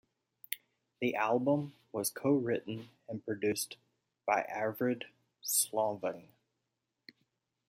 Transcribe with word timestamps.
The 0.99 1.13
album 1.13 1.75
was 1.91 2.09
co-written 2.09 2.89
and 3.07 3.23
produced 3.23 3.77
by 4.25 4.45
Arvid 4.51 5.05
Solvang. 5.45 6.29